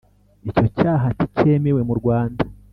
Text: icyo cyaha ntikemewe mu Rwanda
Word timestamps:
icyo 0.49 0.63
cyaha 0.77 1.07
ntikemewe 1.15 1.81
mu 1.87 1.93
Rwanda 1.99 2.41